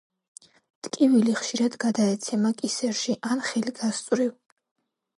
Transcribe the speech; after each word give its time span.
ტკივილი 0.87 1.35
ხშირად 1.41 1.77
გადაეცემა 1.85 2.53
კისერში 2.63 3.19
ან 3.35 3.47
ხელი 3.53 3.79
გასწვრივ. 3.85 4.35